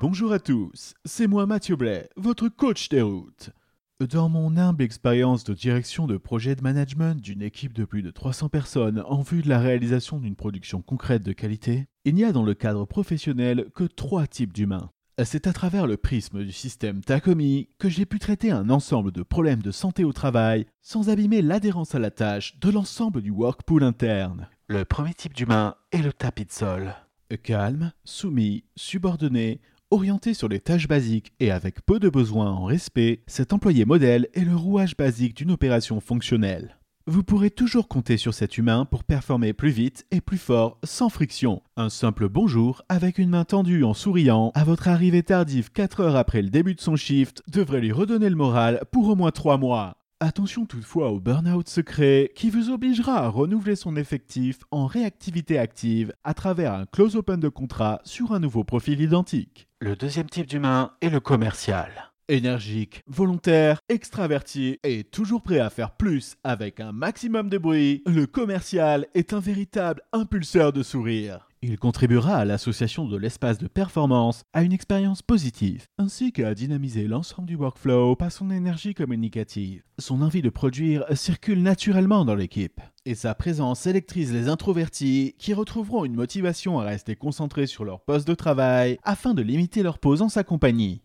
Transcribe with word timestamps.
Bonjour 0.00 0.32
à 0.32 0.38
tous, 0.38 0.94
c'est 1.04 1.26
moi 1.26 1.46
Mathieu 1.46 1.76
Blais, 1.76 2.08
votre 2.16 2.48
coach 2.48 2.88
des 2.88 3.02
routes. 3.02 3.50
Dans 3.98 4.28
mon 4.28 4.58
humble 4.58 4.82
expérience 4.82 5.42
de 5.44 5.54
direction 5.54 6.06
de 6.06 6.18
projet 6.18 6.54
de 6.54 6.62
management 6.62 7.18
d'une 7.18 7.40
équipe 7.40 7.72
de 7.72 7.86
plus 7.86 8.02
de 8.02 8.10
300 8.10 8.50
personnes 8.50 9.02
en 9.06 9.22
vue 9.22 9.40
de 9.40 9.48
la 9.48 9.58
réalisation 9.58 10.18
d'une 10.18 10.36
production 10.36 10.82
concrète 10.82 11.22
de 11.22 11.32
qualité, 11.32 11.86
il 12.04 12.14
n'y 12.14 12.24
a 12.24 12.32
dans 12.32 12.42
le 12.42 12.52
cadre 12.52 12.84
professionnel 12.84 13.70
que 13.74 13.84
trois 13.84 14.26
types 14.26 14.52
d'humains. 14.52 14.90
C'est 15.24 15.46
à 15.46 15.54
travers 15.54 15.86
le 15.86 15.96
prisme 15.96 16.44
du 16.44 16.52
système 16.52 17.00
Tacomi 17.00 17.70
que 17.78 17.88
j'ai 17.88 18.04
pu 18.04 18.18
traiter 18.18 18.50
un 18.50 18.68
ensemble 18.68 19.12
de 19.12 19.22
problèmes 19.22 19.62
de 19.62 19.70
santé 19.70 20.04
au 20.04 20.12
travail 20.12 20.66
sans 20.82 21.08
abîmer 21.08 21.40
l'adhérence 21.40 21.94
à 21.94 21.98
la 21.98 22.10
tâche 22.10 22.58
de 22.58 22.70
l'ensemble 22.70 23.22
du 23.22 23.30
workpool 23.30 23.82
interne. 23.82 24.50
Le 24.68 24.84
premier 24.84 25.14
type 25.14 25.32
d'humain 25.32 25.74
est 25.90 26.02
le 26.02 26.12
tapis 26.12 26.44
de 26.44 26.52
sol. 26.52 26.94
Calme, 27.34 27.92
soumis, 28.04 28.64
subordonné, 28.76 29.60
orienté 29.90 30.34
sur 30.34 30.48
les 30.48 30.60
tâches 30.60 30.88
basiques 30.88 31.32
et 31.40 31.50
avec 31.50 31.84
peu 31.84 31.98
de 31.98 32.08
besoins 32.08 32.50
en 32.50 32.64
respect, 32.64 33.22
cet 33.26 33.52
employé 33.52 33.84
modèle 33.84 34.28
est 34.34 34.44
le 34.44 34.54
rouage 34.54 34.96
basique 34.96 35.36
d'une 35.36 35.50
opération 35.50 36.00
fonctionnelle. 36.00 36.78
Vous 37.08 37.22
pourrez 37.22 37.50
toujours 37.50 37.86
compter 37.86 38.16
sur 38.16 38.34
cet 38.34 38.58
humain 38.58 38.84
pour 38.84 39.04
performer 39.04 39.52
plus 39.52 39.70
vite 39.70 40.06
et 40.10 40.20
plus 40.20 40.38
fort 40.38 40.78
sans 40.82 41.08
friction. 41.08 41.62
Un 41.76 41.88
simple 41.88 42.28
bonjour 42.28 42.82
avec 42.88 43.18
une 43.18 43.30
main 43.30 43.44
tendue 43.44 43.84
en 43.84 43.94
souriant 43.94 44.50
à 44.56 44.64
votre 44.64 44.88
arrivée 44.88 45.22
tardive 45.22 45.70
4 45.70 46.00
heures 46.00 46.16
après 46.16 46.42
le 46.42 46.50
début 46.50 46.74
de 46.74 46.80
son 46.80 46.96
shift 46.96 47.44
devrait 47.46 47.80
lui 47.80 47.92
redonner 47.92 48.28
le 48.28 48.34
moral 48.34 48.82
pour 48.90 49.08
au 49.08 49.14
moins 49.14 49.30
3 49.30 49.56
mois. 49.56 49.96
Attention 50.20 50.64
toutefois 50.64 51.10
au 51.10 51.20
burn-out 51.20 51.68
secret 51.68 52.32
qui 52.34 52.48
vous 52.48 52.70
obligera 52.70 53.18
à 53.18 53.28
renouveler 53.28 53.76
son 53.76 53.96
effectif 53.96 54.60
en 54.70 54.86
réactivité 54.86 55.58
active 55.58 56.14
à 56.24 56.32
travers 56.32 56.72
un 56.72 56.86
close 56.86 57.16
open 57.16 57.38
de 57.38 57.50
contrat 57.50 58.00
sur 58.02 58.32
un 58.32 58.40
nouveau 58.40 58.64
profil 58.64 59.02
identique. 59.02 59.68
Le 59.82 59.94
deuxième 59.94 60.30
type 60.30 60.46
d'humain 60.46 60.92
est 61.02 61.10
le 61.10 61.20
commercial. 61.20 61.90
Énergique, 62.28 63.02
volontaire, 63.06 63.78
extraverti 63.90 64.78
et 64.84 65.04
toujours 65.04 65.42
prêt 65.42 65.58
à 65.58 65.68
faire 65.68 65.90
plus 65.90 66.36
avec 66.44 66.80
un 66.80 66.92
maximum 66.92 67.50
de 67.50 67.58
bruit, 67.58 68.02
le 68.06 68.26
commercial 68.26 69.06
est 69.14 69.34
un 69.34 69.40
véritable 69.40 70.00
impulseur 70.14 70.72
de 70.72 70.82
sourire. 70.82 71.46
Il 71.68 71.80
contribuera 71.80 72.36
à 72.36 72.44
l'association 72.44 73.08
de 73.08 73.16
l'espace 73.16 73.58
de 73.58 73.66
performance 73.66 74.44
à 74.52 74.62
une 74.62 74.72
expérience 74.72 75.20
positive, 75.20 75.86
ainsi 75.98 76.30
qu'à 76.30 76.54
dynamiser 76.54 77.08
l'ensemble 77.08 77.48
du 77.48 77.56
workflow 77.56 78.14
par 78.14 78.30
son 78.30 78.52
énergie 78.52 78.94
communicative. 78.94 79.82
Son 79.98 80.22
envie 80.22 80.42
de 80.42 80.48
produire 80.48 81.04
circule 81.16 81.64
naturellement 81.64 82.24
dans 82.24 82.36
l'équipe, 82.36 82.80
et 83.04 83.16
sa 83.16 83.34
présence 83.34 83.84
électrise 83.88 84.32
les 84.32 84.48
introvertis 84.48 85.34
qui 85.40 85.54
retrouveront 85.54 86.04
une 86.04 86.14
motivation 86.14 86.78
à 86.78 86.84
rester 86.84 87.16
concentrés 87.16 87.66
sur 87.66 87.84
leur 87.84 87.98
poste 87.98 88.28
de 88.28 88.34
travail 88.34 89.00
afin 89.02 89.34
de 89.34 89.42
limiter 89.42 89.82
leur 89.82 89.98
pause 89.98 90.22
en 90.22 90.28
sa 90.28 90.44
compagnie. 90.44 91.02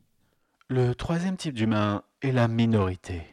Le 0.70 0.94
troisième 0.94 1.38
type 1.38 1.56
d'humain 1.56 2.04
est 2.22 2.32
la 2.32 2.48
minorité. 2.48 3.24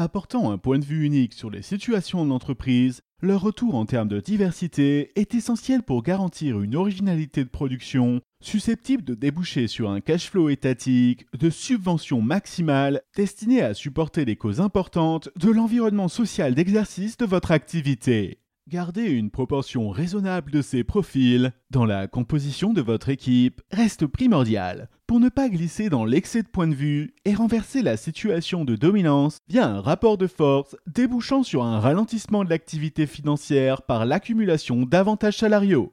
Apportant 0.00 0.50
un 0.50 0.56
point 0.56 0.78
de 0.78 0.84
vue 0.86 1.04
unique 1.04 1.34
sur 1.34 1.50
les 1.50 1.60
situations 1.60 2.24
de 2.24 2.30
l'entreprise, 2.30 3.02
leur 3.20 3.42
retour 3.42 3.74
en 3.74 3.84
termes 3.84 4.08
de 4.08 4.18
diversité 4.18 5.12
est 5.14 5.34
essentiel 5.34 5.82
pour 5.82 6.02
garantir 6.02 6.62
une 6.62 6.74
originalité 6.74 7.44
de 7.44 7.50
production 7.50 8.22
susceptible 8.42 9.04
de 9.04 9.14
déboucher 9.14 9.66
sur 9.66 9.90
un 9.90 10.00
cash 10.00 10.30
flow 10.30 10.48
étatique 10.48 11.26
de 11.38 11.50
subvention 11.50 12.22
maximale 12.22 13.02
destinée 13.14 13.60
à 13.60 13.74
supporter 13.74 14.24
les 14.24 14.36
causes 14.36 14.62
importantes 14.62 15.28
de 15.36 15.50
l'environnement 15.50 16.08
social 16.08 16.54
d'exercice 16.54 17.18
de 17.18 17.26
votre 17.26 17.50
activité. 17.50 18.38
Garder 18.68 19.06
une 19.10 19.30
proportion 19.30 19.88
raisonnable 19.90 20.52
de 20.52 20.62
ces 20.62 20.84
profils 20.84 21.52
dans 21.70 21.84
la 21.84 22.06
composition 22.06 22.72
de 22.72 22.80
votre 22.80 23.08
équipe 23.08 23.62
reste 23.72 24.06
primordial 24.06 24.88
pour 25.06 25.18
ne 25.18 25.28
pas 25.28 25.48
glisser 25.48 25.88
dans 25.88 26.04
l'excès 26.04 26.42
de 26.42 26.48
point 26.48 26.68
de 26.68 26.74
vue 26.74 27.14
et 27.24 27.34
renverser 27.34 27.82
la 27.82 27.96
situation 27.96 28.64
de 28.64 28.76
dominance 28.76 29.38
via 29.48 29.66
un 29.66 29.80
rapport 29.80 30.18
de 30.18 30.28
force 30.28 30.76
débouchant 30.86 31.42
sur 31.42 31.64
un 31.64 31.80
ralentissement 31.80 32.44
de 32.44 32.50
l'activité 32.50 33.06
financière 33.06 33.82
par 33.82 34.06
l'accumulation 34.06 34.82
d'avantages 34.82 35.38
salariaux. 35.38 35.92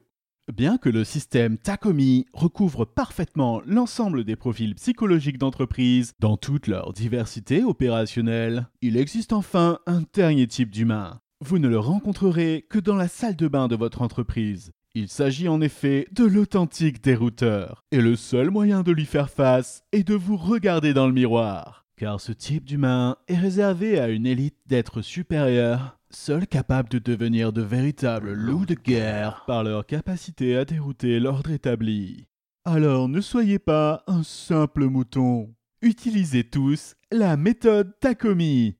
Bien 0.54 0.78
que 0.78 0.88
le 0.88 1.04
système 1.04 1.58
Tacomi 1.58 2.26
recouvre 2.32 2.84
parfaitement 2.84 3.60
l'ensemble 3.66 4.24
des 4.24 4.36
profils 4.36 4.74
psychologiques 4.76 5.38
d'entreprise 5.38 6.12
dans 6.20 6.36
toute 6.36 6.68
leur 6.68 6.92
diversité 6.92 7.64
opérationnelle, 7.64 8.68
il 8.80 8.96
existe 8.96 9.32
enfin 9.32 9.78
un 9.86 10.04
dernier 10.14 10.46
type 10.46 10.70
d'humain, 10.70 11.20
vous 11.40 11.58
ne 11.58 11.68
le 11.68 11.78
rencontrerez 11.78 12.66
que 12.68 12.78
dans 12.78 12.96
la 12.96 13.08
salle 13.08 13.36
de 13.36 13.48
bain 13.48 13.68
de 13.68 13.76
votre 13.76 14.02
entreprise. 14.02 14.72
Il 14.94 15.08
s'agit 15.08 15.48
en 15.48 15.60
effet 15.60 16.08
de 16.12 16.24
l'authentique 16.24 17.02
dérouteur. 17.02 17.84
Et 17.92 18.00
le 18.00 18.16
seul 18.16 18.50
moyen 18.50 18.82
de 18.82 18.90
lui 18.90 19.04
faire 19.04 19.30
face 19.30 19.84
est 19.92 20.02
de 20.02 20.14
vous 20.14 20.36
regarder 20.36 20.92
dans 20.94 21.06
le 21.06 21.12
miroir. 21.12 21.86
Car 21.96 22.20
ce 22.20 22.32
type 22.32 22.64
d'humain 22.64 23.16
est 23.28 23.36
réservé 23.36 24.00
à 24.00 24.08
une 24.08 24.26
élite 24.26 24.56
d'êtres 24.66 25.02
supérieurs, 25.02 25.98
seuls 26.10 26.46
capables 26.46 26.88
de 26.88 26.98
devenir 26.98 27.52
de 27.52 27.62
véritables 27.62 28.32
loups 28.32 28.66
de 28.66 28.74
guerre 28.74 29.44
par 29.46 29.62
leur 29.62 29.86
capacité 29.86 30.56
à 30.56 30.64
dérouter 30.64 31.20
l'ordre 31.20 31.50
établi. 31.50 32.26
Alors 32.64 33.08
ne 33.08 33.20
soyez 33.20 33.58
pas 33.58 34.02
un 34.06 34.22
simple 34.22 34.86
mouton. 34.86 35.54
Utilisez 35.82 36.44
tous 36.44 36.94
la 37.12 37.36
méthode 37.36 37.92
Takomi. 38.00 38.76